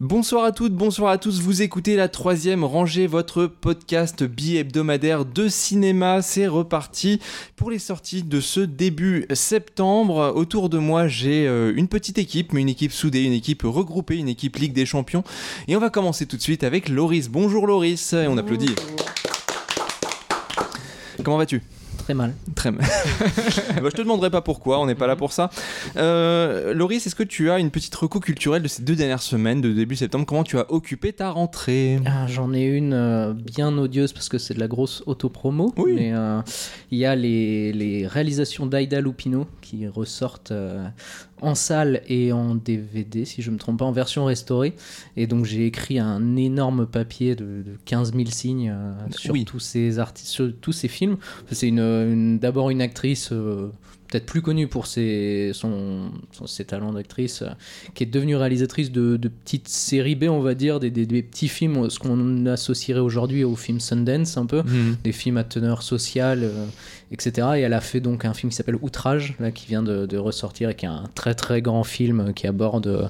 Bonsoir 0.00 0.44
à 0.44 0.52
toutes, 0.52 0.74
bonsoir 0.74 1.10
à 1.10 1.18
tous. 1.18 1.40
Vous 1.40 1.60
écoutez 1.60 1.96
la 1.96 2.08
troisième 2.08 2.62
rangée, 2.62 3.08
votre 3.08 3.46
podcast 3.46 4.22
bi-hebdomadaire 4.22 5.24
de 5.24 5.48
cinéma. 5.48 6.22
C'est 6.22 6.46
reparti 6.46 7.18
pour 7.56 7.68
les 7.68 7.80
sorties 7.80 8.22
de 8.22 8.40
ce 8.40 8.60
début 8.60 9.26
septembre. 9.32 10.32
Autour 10.36 10.68
de 10.68 10.78
moi, 10.78 11.08
j'ai 11.08 11.48
euh, 11.48 11.72
une 11.74 11.88
petite 11.88 12.18
équipe, 12.18 12.52
mais 12.52 12.60
une 12.60 12.68
équipe 12.68 12.92
soudée, 12.92 13.24
une 13.24 13.32
équipe 13.32 13.62
regroupée, 13.64 14.18
une 14.18 14.28
équipe 14.28 14.54
Ligue 14.54 14.72
des 14.72 14.86
Champions. 14.86 15.24
Et 15.66 15.74
on 15.74 15.80
va 15.80 15.90
commencer 15.90 16.26
tout 16.26 16.36
de 16.36 16.42
suite 16.42 16.62
avec 16.62 16.88
Loris. 16.88 17.28
Bonjour 17.28 17.66
Loris, 17.66 18.12
et 18.12 18.28
on 18.28 18.38
applaudit. 18.38 18.76
Comment 21.24 21.38
vas-tu? 21.38 21.60
Très 22.08 22.14
mal. 22.14 22.32
Très 22.54 22.70
mal. 22.70 22.86
Bah, 23.82 23.90
je 23.90 23.96
te 23.96 24.00
demanderai 24.00 24.30
pas 24.30 24.40
pourquoi, 24.40 24.80
on 24.80 24.86
n'est 24.86 24.94
pas 24.94 25.06
là 25.06 25.14
pour 25.14 25.30
ça. 25.30 25.50
Euh, 25.98 26.72
Loris, 26.72 27.06
est-ce 27.06 27.14
que 27.14 27.22
tu 27.22 27.50
as 27.50 27.58
une 27.58 27.70
petite 27.70 27.94
reco 27.94 28.18
culturelle 28.18 28.62
de 28.62 28.68
ces 28.68 28.80
deux 28.82 28.96
dernières 28.96 29.20
semaines 29.20 29.60
de 29.60 29.74
début 29.74 29.94
septembre? 29.94 30.24
Comment 30.24 30.42
tu 30.42 30.58
as 30.58 30.72
occupé 30.72 31.12
ta 31.12 31.28
rentrée? 31.30 32.00
Ah, 32.06 32.26
J'en 32.26 32.54
ai 32.54 32.64
une 32.64 32.94
euh, 32.94 33.34
bien 33.34 33.76
odieuse 33.76 34.14
parce 34.14 34.30
que 34.30 34.38
c'est 34.38 34.54
de 34.54 34.58
la 34.60 34.68
grosse 34.68 35.02
autopromo. 35.04 35.74
Oui. 35.76 35.92
Mais 35.96 36.12
euh, 36.14 36.40
il 36.90 36.96
y 36.96 37.04
a 37.04 37.14
les, 37.14 37.74
les 37.74 38.06
réalisations 38.06 38.64
d'Aida 38.64 39.02
Lupino 39.02 39.46
qui 39.60 39.86
ressortent 39.86 40.52
euh, 40.52 40.86
en 41.42 41.54
salle 41.54 42.02
et 42.08 42.32
en 42.32 42.54
DVD, 42.54 43.24
si 43.24 43.42
je 43.42 43.50
me 43.50 43.58
trompe 43.58 43.78
pas, 43.78 43.84
en 43.84 43.92
version 43.92 44.24
restaurée. 44.24 44.74
Et 45.16 45.26
donc 45.26 45.44
j'ai 45.44 45.66
écrit 45.66 45.98
un 45.98 46.36
énorme 46.36 46.86
papier 46.86 47.34
de, 47.36 47.44
de 47.44 47.76
15 47.84 48.12
000 48.14 48.26
signes 48.30 48.70
euh, 48.70 48.92
sur 49.10 49.32
Oui. 49.34 49.44
tous 49.44 49.60
ces 49.60 49.98
artistes, 49.98 50.28
sur 50.28 50.52
tous 50.60 50.72
ces 50.72 50.88
films. 50.88 51.16
C'est 51.50 51.68
une, 51.68 51.78
une- 51.80 52.38
d'abord 52.38 52.70
une 52.70 52.80
actrice. 52.82 53.30
euh, 53.32 53.70
Peut-être 54.10 54.24
plus 54.26 54.40
connue 54.40 54.66
pour 54.68 54.86
ses, 54.86 55.50
son, 55.52 56.10
son- 56.32 56.46
ses 56.46 56.64
talents 56.64 56.92
d'actrice, 56.94 57.42
euh, 57.42 57.48
qui 57.94 58.04
est 58.04 58.06
devenue 58.06 58.36
réalisatrice 58.36 58.90
de, 58.90 59.16
de 59.18 59.28
petites 59.28 59.68
séries 59.68 60.14
B, 60.14 60.24
on 60.24 60.40
va 60.40 60.54
dire, 60.54 60.80
des, 60.80 60.90
des- 60.90 61.04
des 61.06 61.22
petits 61.22 61.48
films, 61.48 61.90
ce 61.90 61.98
qu'on 61.98 62.46
associerait 62.46 63.00
aujourd'hui 63.00 63.44
au 63.44 63.54
film 63.54 63.80
Sundance, 63.80 64.36
un 64.38 64.46
peu, 64.46 64.62
Mhm. 64.62 64.96
des 65.04 65.12
films 65.12 65.36
à 65.36 65.44
teneur 65.44 65.82
sociale, 65.82 66.40
euh, 66.44 66.64
etc. 67.12 67.48
Et 67.56 67.60
elle 67.60 67.74
a 67.74 67.80
fait 67.82 68.00
donc 68.00 68.24
un 68.24 68.32
film 68.32 68.48
qui 68.50 68.56
s'appelle 68.56 68.78
Outrage, 68.80 69.34
là, 69.40 69.50
qui 69.50 69.66
vient 69.66 69.82
de, 69.82 70.06
de 70.06 70.16
ressortir 70.16 70.70
et 70.70 70.74
qui 70.74 70.86
est 70.86 70.88
un 70.88 71.04
très 71.14 71.34
très 71.34 71.60
grand 71.60 71.84
film 71.84 72.32
qui 72.34 72.46
aborde 72.46 72.86
euh, 72.86 73.02
euh, 73.02 73.08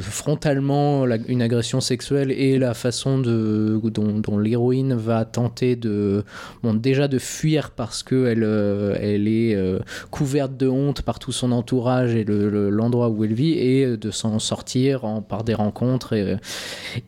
frontalement 0.00 1.04
la- 1.06 1.18
une 1.28 1.42
agression 1.42 1.80
sexuelle 1.80 2.30
et 2.30 2.58
la 2.58 2.74
façon 2.74 3.18
de, 3.18 3.80
dont, 3.84 4.18
dont 4.20 4.38
l'héroïne 4.38 4.94
va 4.94 5.24
tenter 5.24 5.76
de, 5.76 6.24
bon, 6.62 6.74
déjà 6.74 7.08
de 7.08 7.18
fuir 7.18 7.70
parce 7.70 8.02
que 8.02 8.26
elle, 8.26 8.42
euh, 8.44 8.96
elle 9.00 9.28
est 9.28 9.54
euh, 9.54 9.78
couverte 10.10 10.56
de 10.56 10.68
honte 10.68 11.02
par 11.02 11.18
tout 11.18 11.32
son 11.32 11.52
entourage 11.52 12.14
et 12.14 12.24
le- 12.24 12.48
le- 12.48 12.70
l'endroit 12.70 13.08
où 13.08 13.24
elle 13.24 13.34
vit 13.34 13.52
et 13.52 13.96
de 13.96 14.10
s'en 14.10 14.38
sortir 14.38 15.04
en, 15.04 15.20
par 15.22 15.44
des 15.44 15.54
rencontres 15.54 16.12
et, 16.12 16.36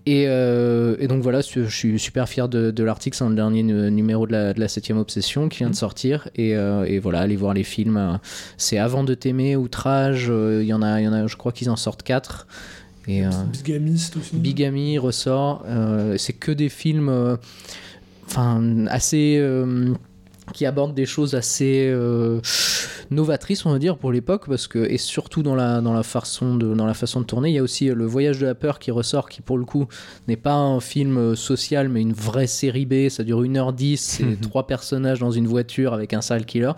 et, 0.06 0.24
euh, 0.28 0.96
et 0.98 1.06
donc 1.08 1.22
voilà 1.22 1.40
je 1.40 1.62
suis 1.68 1.98
super 1.98 2.28
fier 2.28 2.48
de, 2.48 2.70
de 2.70 2.84
l'article 2.84 3.16
c'est 3.16 3.24
un 3.24 3.30
dernier 3.30 3.62
nu- 3.62 3.90
numéro 3.90 4.26
de 4.26 4.32
la, 4.32 4.52
de 4.52 4.60
la 4.60 4.68
7 4.68 4.90
obsession 4.92 5.48
qui 5.48 5.58
vient 5.58 5.70
de 5.70 5.74
sortir 5.74 6.28
et, 6.36 6.56
euh, 6.56 6.84
et 6.84 6.98
voilà 6.98 7.20
allez 7.20 7.36
voir 7.36 7.54
les 7.54 7.64
films 7.64 7.96
euh, 7.96 8.12
c'est 8.56 8.78
Avant 8.78 9.04
de 9.04 9.14
t'aimer 9.14 9.56
Outrage 9.56 10.26
euh, 10.30 10.60
il 10.62 10.68
y 10.68 10.72
en 10.72 10.82
a 10.82 11.00
il 11.00 11.04
y 11.04 11.08
en 11.08 11.12
a 11.12 11.26
je 11.26 11.36
crois 11.36 11.52
qu'ils 11.52 11.70
en 11.70 11.76
sortent 11.76 12.02
quatre 12.02 12.46
et 13.06 13.24
euh, 13.24 13.30
aussi. 14.16 14.36
Bigamy 14.36 14.98
ressort. 14.98 15.64
euh, 15.66 16.16
c'est 16.18 16.34
que 16.34 16.52
des 16.52 16.68
films, 16.68 17.08
euh, 17.08 17.36
enfin 18.26 18.86
assez, 18.88 19.40
qui 20.52 20.66
abordent 20.66 20.94
des 20.94 21.06
choses 21.06 21.34
assez 21.34 21.88
euh, 21.90 22.40
novatrices, 23.10 23.64
on 23.66 23.72
va 23.72 23.78
dire, 23.78 23.96
pour 23.96 24.12
l'époque, 24.12 24.46
parce 24.48 24.66
que 24.66 24.78
et 24.78 24.98
surtout 24.98 25.42
dans 25.42 25.54
la 25.54 25.80
dans 25.80 25.92
la 25.92 26.02
façon 26.02 26.56
de 26.56 26.74
dans 26.74 26.86
la 26.86 26.94
façon 26.94 27.20
de 27.20 27.26
tourner, 27.26 27.50
il 27.50 27.54
y 27.54 27.58
a 27.58 27.62
aussi 27.62 27.88
euh, 27.90 27.94
le 27.94 28.06
Voyage 28.06 28.38
de 28.38 28.46
la 28.46 28.54
peur 28.54 28.78
qui 28.78 28.90
ressort, 28.90 29.28
qui 29.28 29.40
pour 29.42 29.58
le 29.58 29.64
coup 29.64 29.86
n'est 30.26 30.36
pas 30.36 30.54
un 30.54 30.80
film 30.80 31.16
euh, 31.16 31.34
social, 31.36 31.88
mais 31.88 32.00
une 32.00 32.12
vraie 32.12 32.46
série 32.46 32.86
B. 32.86 33.08
Ça 33.08 33.24
dure 33.24 33.42
1h10, 33.42 33.96
c'est 33.96 34.40
trois 34.40 34.66
personnages 34.66 35.18
dans 35.20 35.30
une 35.30 35.46
voiture 35.46 35.92
avec 35.94 36.12
un 36.14 36.20
serial 36.20 36.44
killer, 36.46 36.72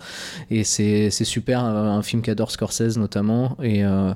et 0.49 0.63
c'est 0.63 1.09
c'est 1.09 1.25
super, 1.25 1.63
euh, 1.65 1.89
un 1.89 2.01
film 2.01 2.21
qu'adore 2.21 2.51
Scorsese 2.51 2.97
notamment, 2.97 3.57
et 3.61 3.83
euh, 3.83 4.13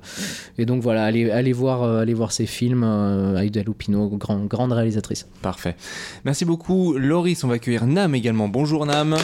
et 0.57 0.65
donc 0.65 0.81
voilà, 0.81 1.03
allez, 1.05 1.29
allez, 1.31 1.53
voir, 1.53 1.83
allez 1.83 2.13
voir 2.13 2.31
ces 2.31 2.45
films. 2.45 2.83
Euh, 2.85 3.37
Aida 3.41 3.63
Lupino, 3.63 4.07
grand- 4.09 4.45
grande 4.45 4.71
réalisatrice. 4.71 5.27
Parfait. 5.41 5.75
Merci 6.23 6.45
beaucoup 6.45 6.93
Loris, 6.97 7.43
on 7.43 7.47
va 7.47 7.55
accueillir 7.55 7.85
Nam 7.85 8.15
également. 8.15 8.47
Bonjour 8.47 8.85
Nam. 8.85 9.15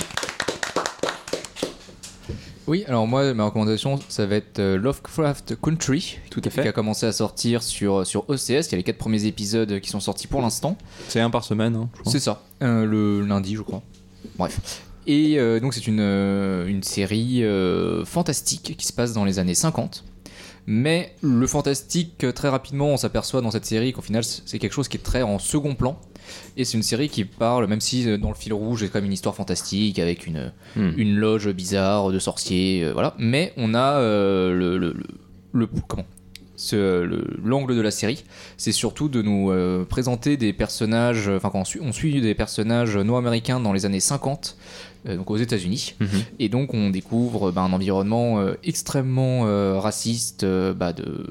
Oui, 2.71 2.85
alors 2.87 3.05
moi, 3.05 3.33
ma 3.33 3.43
recommandation, 3.43 3.99
ça 4.07 4.25
va 4.25 4.37
être 4.37 4.59
euh, 4.59 4.77
Lovecraft 4.77 5.59
Country, 5.61 6.19
Tout 6.29 6.39
à 6.39 6.43
qui 6.43 6.51
fait. 6.51 6.69
a 6.69 6.71
commencé 6.71 7.05
à 7.05 7.11
sortir 7.11 7.63
sur, 7.63 8.07
sur 8.07 8.29
OCS. 8.29 8.47
Il 8.47 8.71
y 8.71 8.75
a 8.75 8.77
les 8.77 8.83
quatre 8.83 8.97
premiers 8.97 9.25
épisodes 9.25 9.81
qui 9.81 9.89
sont 9.89 9.99
sortis 9.99 10.27
pour 10.27 10.41
l'instant. 10.41 10.77
C'est 11.09 11.19
un 11.19 11.29
par 11.29 11.43
semaine, 11.43 11.75
hein, 11.75 11.89
je 11.95 11.99
crois. 11.99 12.11
C'est 12.13 12.21
ça, 12.21 12.41
euh, 12.63 12.85
le 12.85 13.25
lundi, 13.25 13.55
je 13.57 13.61
crois. 13.61 13.81
Bref. 14.37 14.83
Et 15.05 15.37
euh, 15.37 15.59
donc, 15.59 15.73
c'est 15.73 15.85
une, 15.85 15.99
euh, 15.99 16.65
une 16.65 16.81
série 16.81 17.43
euh, 17.43 18.05
fantastique 18.05 18.75
qui 18.77 18.87
se 18.87 18.93
passe 18.93 19.11
dans 19.11 19.25
les 19.25 19.37
années 19.37 19.53
50. 19.53 20.05
Mais 20.67 21.13
le 21.21 21.47
fantastique, 21.47 22.25
très 22.35 22.49
rapidement, 22.49 22.87
on 22.89 22.97
s'aperçoit 22.97 23.41
dans 23.41 23.51
cette 23.51 23.65
série 23.65 23.93
qu'au 23.93 24.01
final, 24.01 24.23
c'est 24.23 24.59
quelque 24.59 24.73
chose 24.73 24.87
qui 24.87 24.97
est 24.97 25.01
très 25.01 25.21
en 25.23 25.39
second 25.39 25.75
plan. 25.75 25.99
Et 26.55 26.65
c'est 26.65 26.77
une 26.77 26.83
série 26.83 27.09
qui 27.09 27.25
parle, 27.25 27.65
même 27.67 27.81
si 27.81 28.07
euh, 28.07 28.17
dans 28.17 28.29
le 28.29 28.35
fil 28.35 28.53
rouge, 28.53 28.83
a 28.83 28.87
quand 28.87 28.95
même 28.99 29.05
une 29.05 29.13
histoire 29.13 29.35
fantastique 29.35 29.97
avec 29.99 30.27
une, 30.27 30.51
Hmm. 30.75 30.91
une 30.97 31.15
loge 31.17 31.49
bizarre 31.51 32.11
de 32.11 32.19
sorciers, 32.19 32.83
euh, 32.85 32.93
voilà. 32.93 33.15
Mais 33.17 33.53
on 33.57 33.73
a 33.73 33.95
euh, 33.99 34.53
le, 34.53 34.77
le, 34.77 34.93
le- 34.93 35.07
le- 35.53 35.67
comment 35.87 36.05
l'angle 37.43 37.75
de 37.75 37.81
la 37.81 37.89
série, 37.91 38.23
c'est 38.57 38.71
surtout 38.71 39.09
de 39.09 39.21
nous 39.23 39.51
euh, 39.51 39.83
présenter 39.83 40.37
des 40.37 40.53
personnages, 40.53 41.27
enfin 41.27 41.49
quand 41.49 41.61
on 41.61 41.65
suit, 41.65 41.79
on 41.81 41.91
suit 41.91 42.21
des 42.21 42.35
personnages 42.35 42.97
nord-américains 42.97 43.59
dans 43.59 43.73
les 43.73 43.85
années 43.87 43.99
50, 43.99 44.55
euh, 44.57 44.90
donc 45.05 45.29
aux 45.31 45.37
États-Unis, 45.37 45.95
Mhm. 45.99 46.07
et 46.39 46.49
donc 46.49 46.73
on 46.73 46.89
découvre 46.89 47.51
bah, 47.51 47.61
un 47.61 47.73
environnement 47.73 48.39
euh, 48.39 48.53
extrêmement 48.63 49.45
euh, 49.47 49.79
raciste 49.79 50.43
euh, 50.43 50.73
bah, 50.73 50.93
de, 50.93 51.25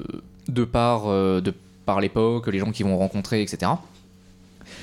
de 0.49 0.63
par, 0.65 1.07
euh, 1.07 1.39
de 1.41 1.53
par 1.85 2.01
l'époque, 2.01 2.47
les 2.47 2.59
gens 2.59 2.71
qui 2.71 2.83
vont 2.83 2.97
rencontrer, 2.97 3.41
etc. 3.41 3.71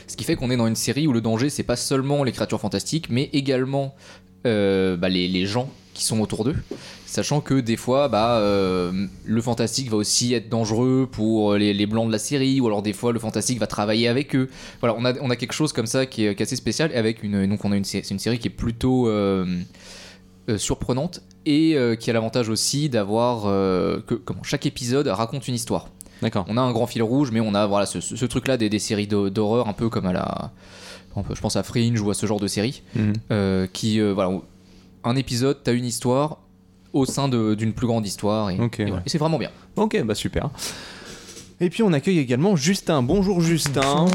Ce 0.06 0.16
qui 0.16 0.24
fait 0.24 0.36
qu'on 0.36 0.50
est 0.50 0.56
dans 0.56 0.66
une 0.66 0.74
série 0.76 1.06
où 1.06 1.12
le 1.12 1.20
danger, 1.20 1.50
c'est 1.50 1.62
pas 1.62 1.76
seulement 1.76 2.24
les 2.24 2.32
créatures 2.32 2.60
fantastiques, 2.60 3.08
mais 3.10 3.28
également 3.32 3.94
euh, 4.46 4.96
bah, 4.96 5.08
les, 5.08 5.28
les 5.28 5.44
gens 5.46 5.68
qui 5.94 6.04
sont 6.04 6.20
autour 6.20 6.44
d'eux. 6.44 6.56
Sachant 7.06 7.40
que 7.40 7.54
des 7.60 7.76
fois, 7.76 8.08
bah, 8.08 8.36
euh, 8.38 9.06
le 9.24 9.40
fantastique 9.40 9.90
va 9.90 9.96
aussi 9.96 10.34
être 10.34 10.48
dangereux 10.48 11.08
pour 11.10 11.54
les, 11.54 11.72
les 11.72 11.86
blancs 11.86 12.06
de 12.06 12.12
la 12.12 12.18
série, 12.18 12.60
ou 12.60 12.66
alors 12.66 12.82
des 12.82 12.92
fois 12.92 13.12
le 13.12 13.18
fantastique 13.18 13.58
va 13.58 13.66
travailler 13.66 14.08
avec 14.08 14.36
eux. 14.36 14.48
Voilà, 14.80 14.94
on 14.98 15.04
a, 15.04 15.14
on 15.20 15.30
a 15.30 15.36
quelque 15.36 15.54
chose 15.54 15.72
comme 15.72 15.86
ça 15.86 16.06
qui 16.06 16.26
est, 16.26 16.34
qui 16.34 16.42
est 16.42 16.46
assez 16.46 16.54
spécial. 16.56 16.92
Avec 16.94 17.22
une, 17.22 17.46
donc 17.46 17.64
on 17.64 17.72
a 17.72 17.76
une, 17.76 17.84
c'est 17.84 18.08
une 18.10 18.18
série 18.18 18.38
qui 18.38 18.48
est 18.48 18.50
plutôt 18.50 19.08
euh, 19.08 19.46
euh, 20.50 20.58
surprenante 20.58 21.22
et 21.46 21.76
qui 21.98 22.10
a 22.10 22.12
l'avantage 22.12 22.50
aussi 22.50 22.90
d'avoir 22.90 23.44
que 24.04 24.14
comment 24.14 24.42
chaque 24.42 24.66
épisode 24.66 25.06
raconte 25.08 25.48
une 25.48 25.54
histoire. 25.54 25.88
D'accord. 26.20 26.44
On 26.48 26.58
a 26.58 26.60
un 26.60 26.72
grand 26.72 26.86
fil 26.86 27.02
rouge, 27.02 27.30
mais 27.32 27.40
on 27.40 27.54
a 27.54 27.66
voilà 27.66 27.86
ce, 27.86 28.24
truc-là 28.26 28.58
des, 28.58 28.68
des 28.68 28.78
séries 28.78 29.06
d'hor- 29.06 29.30
d'horreur 29.30 29.66
un 29.66 29.72
peu 29.72 29.88
comme 29.88 30.04
à 30.04 30.12
la, 30.12 30.52
je 31.32 31.40
pense 31.40 31.56
à 31.56 31.62
Fringe 31.62 31.98
ou 32.02 32.10
à 32.10 32.14
ce 32.14 32.26
genre 32.26 32.38
de 32.40 32.48
série, 32.48 32.82
Mhm. 32.94 33.68
qui 33.72 33.98
voilà, 34.00 34.30
un 35.04 35.16
épisode, 35.16 35.58
t'as 35.62 35.72
une 35.72 35.84
histoire 35.84 36.38
au 36.92 37.04
sein 37.06 37.28
de- 37.28 37.54
d'une 37.54 37.72
plus 37.72 37.86
grande 37.86 38.06
histoire 38.06 38.50
et, 38.50 38.58
Ok, 38.60 38.80
et 38.80 38.84
voilà. 38.84 38.96
ouais. 38.96 39.02
Et 39.06 39.08
c'est 39.10 39.18
vraiment 39.18 39.38
bien. 39.38 39.50
Ok, 39.76 40.00
bah 40.04 40.14
super. 40.14 40.50
Et 41.60 41.70
puis 41.70 41.82
on 41.82 41.92
accueille 41.92 42.18
également 42.18 42.56
Justin. 42.56 43.02
Bonjour 43.02 43.40
Justin. 43.40 44.06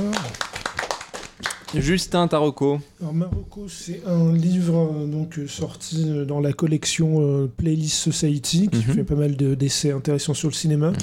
Justin 1.76 2.28
Taroko. 2.28 2.80
Alors 3.02 3.14
Marocco, 3.14 3.66
c'est 3.68 4.02
un 4.08 4.34
livre 4.34 4.92
euh, 4.96 5.06
donc 5.08 5.38
euh, 5.40 5.48
sorti 5.48 6.06
euh, 6.08 6.26
dans 6.26 6.40
la 6.40 6.54
collection 6.54 7.22
euh, 7.22 7.48
Playlist 7.58 7.96
Society 7.96 8.70
qui 8.72 8.78
Mhm. 8.88 8.94
fait 8.96 9.04
pas 9.04 9.16
mal 9.16 9.36
de- 9.36 9.56
d'essais 9.56 9.92
intéressants 9.92 10.34
sur 10.34 10.50
le 10.50 10.54
cinéma. 10.54 10.94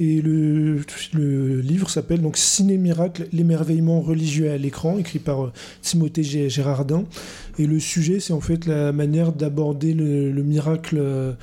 Et 0.00 0.20
le, 0.22 0.80
le 1.12 1.60
livre 1.60 1.90
s'appelle 1.90 2.22
donc 2.22 2.36
Ciné 2.36 2.76
Miracle, 2.78 3.26
l'émerveillement 3.32 4.00
religieux 4.00 4.50
à 4.50 4.56
l'écran, 4.56 4.98
écrit 4.98 5.18
par 5.18 5.52
Timothée 5.82 6.22
Gé- 6.22 6.48
Gérardin. 6.48 7.04
Et 7.58 7.66
le 7.66 7.78
sujet, 7.78 8.18
c'est 8.20 8.32
en 8.32 8.40
fait 8.40 8.66
la 8.66 8.92
manière 8.92 9.32
d'aborder 9.32 9.92
le, 9.94 10.32
le 10.32 10.42
miracle. 10.42 11.34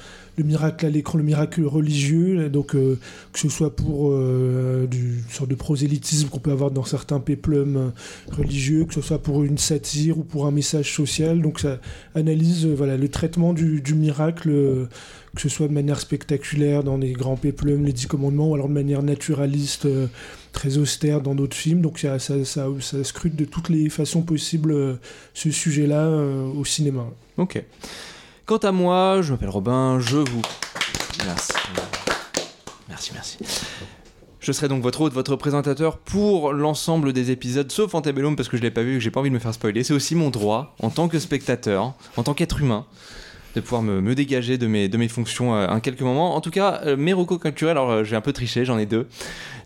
Le 0.42 0.48
miracle 0.48 0.86
à 0.86 0.90
l'écran, 0.90 1.18
le 1.18 1.24
miracle 1.24 1.64
religieux, 1.64 2.50
donc 2.50 2.76
euh, 2.76 2.98
que 3.34 3.40
ce 3.40 3.50
soit 3.50 3.76
pour 3.76 4.12
euh, 4.12 4.88
du 4.88 5.22
une 5.22 5.34
sorte 5.34 5.50
de 5.50 5.56
prosélytisme 5.56 6.30
qu'on 6.30 6.40
peut 6.40 6.52
avoir 6.52 6.72
dans 6.72 6.84
certains 6.84 7.20
péplums 7.20 7.78
euh, 7.78 8.36
religieux, 8.36 8.86
que 8.86 8.94
ce 8.94 9.02
soit 9.02 9.20
pour 9.20 9.44
une 9.44 9.58
satire 9.58 10.18
ou 10.18 10.24
pour 10.24 10.46
un 10.46 10.52
message 10.52 10.94
social. 10.94 11.42
Donc 11.42 11.60
ça 11.60 11.80
analyse 12.16 12.66
euh, 12.66 12.74
voilà, 12.74 12.98
le 12.98 13.08
traitement 13.08 13.54
du, 13.54 13.82
miracle, 13.94 14.50
que 15.36 15.42
ce 15.42 15.50
soit 15.50 15.68
de 15.68 15.74
manière 15.74 16.00
spectaculaire 16.00 16.84
dans 16.84 16.98
les 16.98 17.12
grands 17.12 17.36
péplums, 17.36 17.86
les 17.86 17.94
dix 17.94 18.08
commandements, 18.08 18.50
ou 18.50 18.56
alors 18.56 18.68
de 18.68 18.74
manière 18.74 19.04
naturaliste, 19.04 19.88
très 20.54 20.78
austère 20.78 21.22
dans 21.22 21.36
d'autres 21.36 21.58
films. 21.58 21.82
Donc 21.82 22.00
ça, 22.00 22.20
ça, 22.20 22.68
scrute 23.04 23.36
de 23.36 23.46
toutes 23.46 23.70
les 23.70 23.90
façons 23.90 24.22
possibles 24.22 24.98
ce 25.34 25.52
sujet-là 25.52 26.10
au 26.10 26.64
cinéma. 26.66 27.06
Ok. 27.38 27.64
Quant 28.52 28.58
à 28.58 28.74
moi, 28.74 29.22
je 29.22 29.32
m'appelle 29.32 29.48
Robin, 29.48 29.98
je 30.02 30.18
vous. 30.18 30.42
Merci. 31.26 31.54
Merci, 32.90 33.12
merci. 33.14 33.38
Je 34.42 34.52
serai 34.52 34.68
donc 34.68 34.84
votre 34.84 35.00
hôte, 35.00 35.14
votre 35.14 35.38
présentateur 35.38 35.98
pour 35.98 36.52
l'ensemble 36.52 37.14
des 37.14 37.32
épisodes, 37.32 37.72
sauf 37.72 37.96
Antebellum 37.96 38.36
parce 38.36 38.50
que 38.50 38.58
je 38.58 38.62
l'ai 38.62 38.70
pas 38.70 38.82
vu 38.82 38.92
et 38.92 38.98
que 38.98 39.00
j'ai 39.00 39.10
pas 39.10 39.22
envie 39.22 39.30
de 39.30 39.36
me 39.36 39.40
faire 39.40 39.54
spoiler. 39.54 39.86
C'est 39.86 39.94
aussi 39.94 40.16
mon 40.16 40.32
droit, 40.32 40.76
en 40.82 40.90
tant 40.90 41.08
que 41.08 41.18
spectateur, 41.18 41.94
en 42.18 42.24
tant 42.24 42.34
qu'être 42.34 42.60
humain, 42.60 42.86
de 43.56 43.62
pouvoir 43.62 43.82
me, 43.82 44.02
me 44.02 44.16
dégager 44.16 44.58
de 44.58 44.68
mes, 44.68 44.88
de 44.88 44.98
mes 44.98 45.08
fonctions 45.08 45.56
euh, 45.56 45.68
à 45.68 45.80
quelques 45.80 46.02
moments. 46.02 46.36
En 46.36 46.42
tout 46.42 46.52
cas, 46.52 46.82
euh, 46.86 46.96
mes 46.98 47.14
recos 47.14 47.40
culturels, 47.40 47.72
alors 47.72 47.92
euh, 47.92 48.04
j'ai 48.04 48.16
un 48.16 48.22
peu 48.22 48.34
triché, 48.34 48.66
j'en 48.66 48.78
ai 48.78 48.86
deux. 48.86 49.08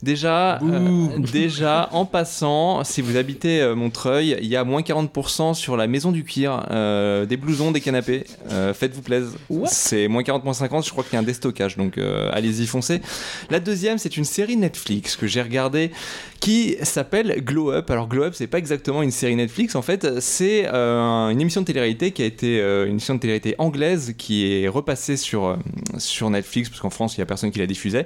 Déjà, 0.02 0.60
euh, 0.62 1.08
déjà, 1.32 1.90
en 1.92 2.06
passant, 2.06 2.84
si 2.84 3.02
vous 3.02 3.18
habitez 3.18 3.62
euh, 3.62 3.76
Montreuil, 3.76 4.38
il 4.42 4.48
y 4.48 4.56
a 4.56 4.64
moins 4.64 4.82
40% 4.82 5.54
sur 5.54 5.78
la 5.78 5.88
maison 5.88 6.12
du 6.12 6.24
cuir, 6.24 6.66
euh, 6.72 7.26
des 7.26 7.38
blousons, 7.38 7.72
des 7.72 7.82
canapés. 7.82 8.26
Euh, 8.52 8.74
Faites-vous 8.74 9.02
plaisir. 9.02 9.32
C'est 9.66 10.08
moins 10.08 10.24
40, 10.24 10.44
moins 10.44 10.54
50, 10.54 10.86
je 10.86 10.92
crois 10.92 11.04
qu'il 11.04 11.14
y 11.14 11.16
a 11.18 11.20
un 11.20 11.24
déstockage, 11.24 11.78
donc 11.78 11.98
euh, 11.98 12.30
allez-y, 12.34 12.68
foncez. 12.68 13.02
La 13.50 13.60
deuxième, 13.60 13.98
c'est 13.98 14.18
une 14.18 14.26
série 14.26 14.58
Netflix 14.58 15.16
que 15.16 15.28
j'ai 15.28 15.42
regardée 15.42 15.92
qui 16.40 16.78
s'appelle 16.84 17.42
Glow 17.44 17.72
Up. 17.72 17.90
Alors 17.90 18.08
Glow 18.08 18.24
Up, 18.24 18.34
c'est 18.36 18.48
pas 18.48 18.60
exactement 18.60 19.02
une 19.02 19.12
série 19.12 19.36
Netflix, 19.36 19.76
en 19.76 19.82
fait, 19.82 20.20
c'est 20.20 20.68
euh, 20.72 21.30
une 21.30 21.42
émission 21.42 21.62
de 21.62 21.66
télé-réalité 21.66 22.12
qui 22.12 22.22
a 22.22 22.26
été 22.26 22.60
euh, 22.60 22.86
une 22.86 22.92
émission 22.92 23.16
de 23.16 23.20
télé-réalité 23.20 23.56
anglaise 23.58 23.75
qui 24.18 24.46
est 24.52 24.68
repassée 24.68 25.18
sur, 25.18 25.46
euh, 25.46 25.56
sur 25.98 26.30
Netflix, 26.30 26.70
parce 26.70 26.82
qu'en 26.82 26.90
France, 26.90 27.16
il 27.18 27.20
y 27.20 27.24
a 27.24 27.26
personne 27.26 27.52
qui 27.52 27.60
la 27.60 27.68
diffusait. 27.68 28.06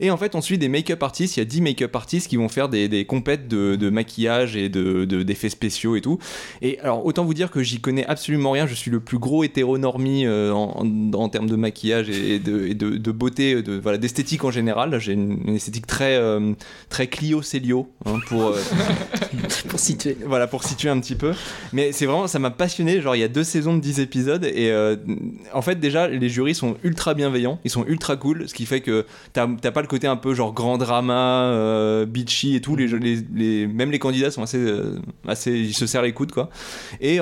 Et 0.00 0.10
en 0.10 0.16
fait, 0.16 0.34
on 0.34 0.40
suit 0.40 0.58
des 0.58 0.68
make-up 0.68 1.02
artistes. 1.02 1.36
Il 1.36 1.40
y 1.40 1.42
a 1.42 1.46
10 1.46 1.60
make-up 1.60 1.94
artistes 1.94 2.28
qui 2.28 2.36
vont 2.36 2.48
faire 2.48 2.68
des, 2.68 2.88
des 2.88 3.04
compètes 3.04 3.46
de, 3.48 3.76
de 3.76 3.90
maquillage 3.90 4.56
et 4.56 4.68
de, 4.68 5.04
de- 5.04 5.22
d'effets 5.22 5.48
spéciaux 5.50 5.96
et 5.96 6.00
tout. 6.00 6.18
Et 6.62 6.78
alors, 6.80 7.06
autant 7.06 7.24
vous 7.24 7.34
dire 7.34 7.50
que 7.50 7.62
j'y 7.62 7.80
connais 7.80 8.04
absolument 8.06 8.50
rien. 8.50 8.66
Je 8.66 8.74
suis 8.74 8.90
le 8.90 9.00
plus 9.00 9.18
gros 9.18 9.44
hétéronormie 9.44 10.26
euh, 10.26 10.52
en, 10.52 10.84
en- 10.84 11.12
en 11.18 11.28
termes 11.28 11.48
de 11.48 11.56
maquillage 11.56 12.10
et 12.10 12.38
de, 12.38 12.66
et 12.66 12.74
de, 12.74 12.90
de 12.96 13.12
beauté, 13.12 13.62
de, 13.62 13.78
voilà, 13.78 13.98
d'esthétique 13.98 14.44
en 14.44 14.50
général. 14.50 14.98
J'ai 14.98 15.12
une, 15.12 15.38
une 15.46 15.54
esthétique 15.56 15.86
très, 15.86 16.16
euh, 16.16 16.52
très 16.88 17.06
Clio-Célio 17.06 17.88
hein, 18.06 18.18
pour, 18.28 18.48
euh, 18.48 18.58
Pour 19.68 19.78
situer. 19.78 20.16
voilà, 20.26 20.46
pour 20.46 20.64
situer 20.64 20.88
un 20.88 21.00
petit 21.00 21.14
peu. 21.14 21.32
Mais 21.72 21.92
c'est 21.92 22.06
vraiment, 22.06 22.26
ça 22.26 22.38
m'a 22.38 22.50
passionné. 22.50 23.00
Genre, 23.00 23.16
il 23.16 23.20
y 23.20 23.24
a 23.24 23.28
deux 23.28 23.44
saisons 23.44 23.74
de 23.76 23.80
10 23.80 24.00
épisodes. 24.00 24.44
Et 24.44 24.70
euh, 24.70 24.96
en 25.52 25.62
fait, 25.62 25.80
déjà, 25.80 26.08
les 26.08 26.28
jurys 26.28 26.54
sont 26.54 26.76
ultra 26.82 27.14
bienveillants. 27.14 27.58
Ils 27.64 27.70
sont 27.70 27.84
ultra 27.86 28.16
cool. 28.16 28.48
Ce 28.48 28.54
qui 28.54 28.66
fait 28.66 28.80
que 28.80 29.06
t'as 29.32 29.46
pas 29.46 29.82
le 29.82 29.86
côté 29.86 30.06
un 30.06 30.16
peu 30.16 30.34
genre 30.34 30.52
grand 30.52 30.78
drama, 30.78 31.44
euh, 31.52 32.06
bitchy 32.06 32.56
et 32.56 32.60
tout. 32.60 32.76
Les, 32.76 33.66
même 33.66 33.90
les 33.90 33.98
candidats 33.98 34.30
sont 34.30 34.42
assez, 34.42 34.58
euh, 34.58 34.98
assez. 35.26 35.52
Ils 35.52 35.74
se 35.74 35.86
serrent 35.86 36.02
les 36.02 36.12
coudes, 36.12 36.32
quoi. 36.32 36.50
Et, 37.00 37.18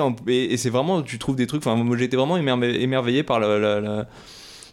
c'est 0.57 0.69
vraiment, 0.69 1.01
tu 1.01 1.19
trouves 1.19 1.35
des 1.35 1.47
trucs. 1.47 1.65
Enfin, 1.65 1.75
moi, 1.81 1.99
été 2.01 2.17
vraiment 2.17 2.37
émerveillé, 2.37 3.23
par 3.23 3.39
la. 3.39 3.79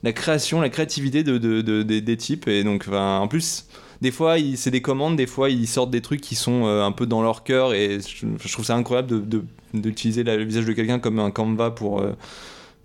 la- 0.02 0.12
création, 0.12 0.60
la 0.60 0.70
créativité 0.70 1.22
de, 1.22 1.38
de- 1.38 1.60
de- 1.60 1.82
des- 1.82 2.16
types. 2.16 2.48
Et 2.48 2.64
donc, 2.64 2.86
en 2.90 3.28
plus, 3.28 3.66
des 4.00 4.10
fois, 4.10 4.36
c'est 4.56 4.70
des 4.70 4.80
commandes, 4.80 5.16
des 5.16 5.26
fois, 5.26 5.50
ils 5.50 5.66
sortent 5.66 5.90
des 5.90 6.00
trucs 6.00 6.20
qui 6.22 6.34
sont 6.34 6.64
euh, 6.64 6.84
un 6.84 6.92
peu 6.92 7.06
dans 7.06 7.22
leur 7.22 7.44
cœur. 7.44 7.74
Et 7.74 7.98
je, 8.00 8.52
trouve 8.52 8.64
ça 8.64 8.74
incroyable 8.76 9.22
d'utiliser 9.74 10.22
le 10.24 10.42
visage 10.44 10.64
de 10.64 10.72
quelqu'un 10.72 10.98
comme 10.98 11.18
un 11.18 11.30
canevas 11.30 11.70
pour, 11.70 12.02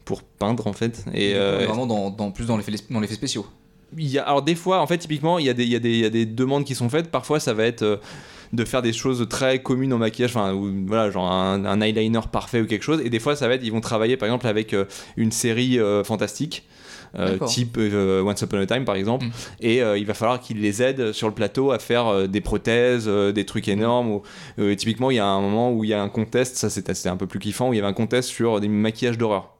pour 0.06 0.22
peindre, 0.24 0.68
en 0.68 0.74
fait. 0.74 1.04
Et, 1.13 1.34
euh, 1.36 1.66
vraiment 1.68 1.86
dans, 1.88 2.10
dans- 2.12 2.31
plus 2.31 2.46
dans 2.46 2.56
l'effet 2.57 2.72
dans 2.90 3.00
l'effet 3.00 3.16
spéciaux. 3.16 3.46
il 3.98 4.07
y 4.07 4.18
a, 4.19 4.24
alors 4.24 4.42
des 4.44 4.56
fois, 4.56 4.80
en 4.81 4.88
fait, 4.88 4.98
typiquement, 5.00 5.40
il 5.40 5.46
y, 5.46 5.50
a 5.50 5.54
des, 5.54 5.63
il, 5.63 5.69
y 5.72 5.75
a 5.75 5.80
des, 5.80 5.92
il 5.92 6.00
y 6.00 6.06
a 6.06 6.10
des 6.10 6.25
demandes 6.25 6.63
qui 6.66 6.75
sont 6.75 6.90
faites. 6.90 7.10
Parfois, 7.12 7.40
ça 7.40 7.54
va 7.54 7.66
être 7.66 7.81
euh, 7.81 7.98
de 8.54 8.63
faire 8.63 8.81
des 8.81 8.94
choses 8.94 9.28
très 9.30 9.62
communes 9.62 9.92
au 9.94 9.98
maquillage, 9.98 10.36
enfin, 10.36 10.54
ou, 10.54 10.72
voilà, 10.88 11.10
genre 11.12 11.30
un, 11.31 11.66
un 11.66 11.81
eyeliner 11.81 12.19
parfait 12.31 12.62
ou 12.62 12.66
quelque 12.68 12.84
chose. 12.84 13.02
Et 13.04 13.10
des 13.10 13.19
fois, 13.19 13.36
ça 13.36 13.48
va 13.48 13.56
être, 13.56 13.63
ils 13.63 13.72
vont 13.72 13.81
travailler, 13.81 14.16
par 14.18 14.28
exemple, 14.28 14.48
avec 14.48 14.74
euh, 14.74 14.86
une 15.18 15.31
série 15.31 15.80
euh, 15.80 16.04
fantastique. 16.04 16.63
euh, 17.18 17.38
type 17.48 17.78
euh, 17.78 18.22
Once 18.24 18.42
Upon 18.42 18.58
a 18.60 18.66
Time 18.66 18.84
par 18.84 18.96
exemple 18.96 19.25
Mm. 19.28 19.31
et 19.62 19.78
il 19.80 20.06
va 20.06 20.13
falloir 20.13 20.42
qu'ils 20.42 20.60
les 20.60 20.81
aident 20.84 21.13
sur 21.13 21.30
le 21.30 21.34
plateau 21.34 21.72
à 21.72 21.80
faire 21.80 22.28
des 22.28 22.42
prothèses 22.42 23.08
des 23.08 23.46
trucs 23.46 23.69
énormes 23.69 24.10
ou, 24.58 24.75
typiquement 24.75 25.12
il 25.12 25.16
y 25.16 25.19
a 25.19 25.25
un 25.25 25.40
moment 25.40 25.72
où 25.72 25.86
il 25.86 25.92
y 25.92 25.94
a 25.94 26.01
un 26.01 26.10
contest 26.10 26.58
ça 26.58 26.69
c'était 26.69 27.08
un 27.08 27.16
peu 27.16 27.25
plus 27.25 27.40
kiffant 27.40 27.69
où 27.69 27.74
il 27.74 27.78
y 27.78 27.80
avait 27.80 27.88
un 27.88 27.94
contest 27.94 28.28
sur 28.28 28.60
des 28.60 28.68
maquillages 28.68 29.18
d'horreur 29.18 29.55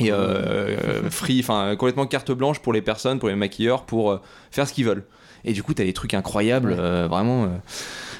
et 0.00 0.12
euh, 0.12 0.76
euh, 0.84 1.10
free, 1.10 1.40
enfin 1.40 1.74
complètement 1.76 2.06
carte 2.06 2.32
blanche 2.32 2.60
pour 2.60 2.72
les 2.72 2.82
personnes, 2.82 3.18
pour 3.18 3.28
les 3.28 3.34
maquilleurs, 3.34 3.84
pour 3.84 4.10
euh, 4.10 4.20
faire 4.50 4.66
ce 4.68 4.72
qu'ils 4.72 4.86
veulent. 4.86 5.04
Et 5.44 5.52
du 5.52 5.62
coup, 5.62 5.72
t'as 5.72 5.84
des 5.84 5.92
trucs 5.92 6.14
incroyables, 6.14 6.76
euh, 6.78 7.06
vraiment. 7.08 7.48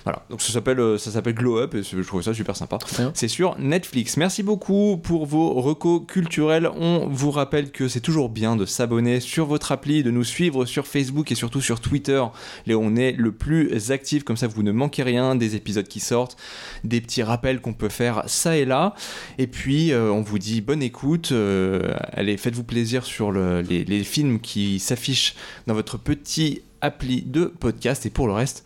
Voilà. 0.04 0.24
Donc 0.30 0.40
ça 0.42 0.52
s'appelle, 0.52 0.80
euh, 0.80 0.98
ça 0.98 1.10
s'appelle 1.10 1.34
Glow 1.34 1.58
Up 1.58 1.74
et 1.74 1.82
je 1.82 2.00
trouve 2.02 2.22
ça 2.22 2.32
super 2.34 2.56
sympa. 2.56 2.78
C'est 3.14 3.28
sur 3.28 3.58
Netflix. 3.58 4.16
Merci 4.16 4.42
beaucoup 4.42 4.96
pour 4.96 5.26
vos 5.26 5.54
recos 5.60 6.02
culturels. 6.06 6.68
On 6.76 7.06
vous 7.08 7.30
rappelle 7.30 7.70
que 7.70 7.88
c'est 7.88 8.00
toujours 8.00 8.28
bien 8.28 8.56
de 8.56 8.64
s'abonner 8.66 9.20
sur 9.20 9.46
votre 9.46 9.72
appli, 9.72 10.02
de 10.02 10.10
nous 10.10 10.24
suivre 10.24 10.64
sur 10.64 10.86
Facebook 10.86 11.30
et 11.32 11.34
surtout 11.34 11.60
sur 11.60 11.80
Twitter. 11.80 12.22
Là, 12.66 12.76
on 12.76 12.96
est 12.96 13.12
le 13.12 13.32
plus 13.32 13.90
actif, 13.90 14.24
comme 14.24 14.36
ça 14.36 14.46
vous 14.46 14.62
ne 14.62 14.72
manquez 14.72 15.02
rien 15.02 15.34
des 15.36 15.56
épisodes 15.56 15.86
qui 15.88 16.00
sortent, 16.00 16.36
des 16.84 17.00
petits 17.00 17.22
rappels 17.22 17.60
qu'on 17.60 17.72
peut 17.74 17.88
faire 17.88 18.22
ça 18.26 18.56
et 18.56 18.64
là. 18.64 18.94
Et 19.38 19.46
puis, 19.46 19.92
euh, 19.92 20.10
on 20.10 20.22
vous 20.22 20.38
dit 20.38 20.60
bonne 20.60 20.82
écoute. 20.82 21.32
euh, 21.32 21.92
allez, 22.12 22.36
faites-vous 22.36 22.64
plaisir 22.64 23.04
sur 23.04 23.30
le- 23.32 23.60
les, 23.62 23.84
les 23.84 24.04
films 24.04 24.40
qui 24.40 24.78
s'affichent 24.78 25.34
dans 25.66 25.74
votre 25.74 25.98
petit 25.98 26.62
appli 26.80 27.22
de 27.22 27.44
podcast. 27.44 28.06
Et 28.06 28.10
pour 28.10 28.26
le 28.26 28.32
reste, 28.32 28.64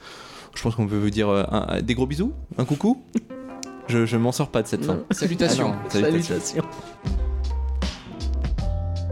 je 0.54 0.62
pense 0.62 0.74
qu'on 0.74 0.86
peut 0.86 0.98
vous 0.98 1.10
dire 1.10 1.28
euh, 1.28 1.44
un- 1.50 1.82
des 1.82 1.94
gros 1.94 2.06
bisous, 2.06 2.32
un 2.58 2.64
coucou. 2.64 3.02
Je, 3.88 4.06
je 4.06 4.16
m'en 4.16 4.32
sors 4.32 4.48
pas 4.50 4.62
de 4.62 4.66
cette 4.68 4.84
fin. 4.84 5.00
Salutations. 5.10 5.74
Ah. 5.74 5.90
Salutations. 5.90 6.62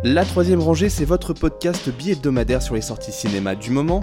La 0.05 0.25
troisième 0.25 0.61
rangée, 0.61 0.89
c'est 0.89 1.05
votre 1.05 1.33
podcast 1.33 1.89
bi-hebdomadaire 1.91 2.63
sur 2.63 2.75
les 2.75 2.81
sorties 2.81 3.13
cinéma 3.13 3.55
du 3.55 3.71
moment. 3.71 4.01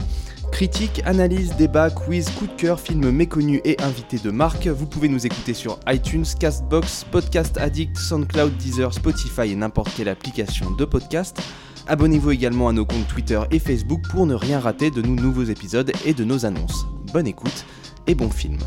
Critique, 0.52 1.02
analyse, 1.06 1.56
débat, 1.58 1.90
quiz, 1.90 2.30
coup 2.32 2.48
de 2.48 2.54
cœur, 2.54 2.80
films 2.80 3.12
méconnus 3.12 3.62
et 3.66 3.80
invités 3.82 4.18
de 4.18 4.32
marque. 4.32 4.68
Vous 4.68 4.86
pouvez 4.86 5.10
nous 5.10 5.26
écouter 5.26 5.54
sur 5.54 5.80
iTunes, 5.88 6.26
Castbox, 6.40 7.06
Podcast 7.12 7.58
Addict, 7.58 7.98
SoundCloud, 7.98 8.56
Deezer, 8.58 8.94
Spotify 8.94 9.52
et 9.52 9.56
n'importe 9.56 9.92
quelle 9.96 10.10
application 10.10 10.72
de 10.72 10.86
podcast. 10.86 11.38
Abonnez-vous 11.88 12.32
également 12.32 12.70
à 12.70 12.74
nos 12.74 12.86
comptes 12.86 13.08
Twitter 13.08 13.40
et 13.52 13.60
Facebook 13.60 14.02
pour 14.10 14.26
ne 14.26 14.36
rien 14.36 14.60
rater 14.60 14.92
de 14.92 15.02
nos 15.02 15.16
nouveaux 15.22 15.44
épisodes 15.44 15.92
et 16.06 16.14
de 16.14 16.24
nos 16.24 16.46
annonces. 16.46 16.86
Bonne 17.12 17.28
écoute 17.28 17.66
et 18.06 18.14
bon 18.14 18.30
film. 18.30 18.58